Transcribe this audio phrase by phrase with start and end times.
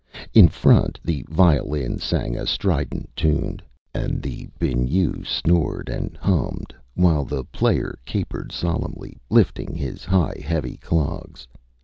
[0.33, 3.61] In front the violin sang a strident tune,
[3.93, 10.77] and the biniou snored and hummed, while the player capered solemnly, lifting high his heavy
[10.77, 11.47] clogs.